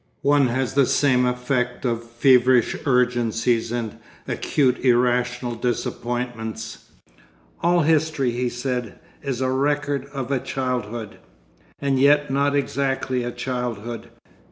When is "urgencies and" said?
2.87-3.99